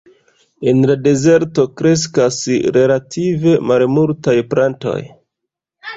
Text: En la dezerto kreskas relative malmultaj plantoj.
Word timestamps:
En 0.71 0.79
la 0.91 0.95
dezerto 1.07 1.65
kreskas 1.83 2.39
relative 2.79 3.55
malmultaj 3.73 4.37
plantoj. 4.55 4.99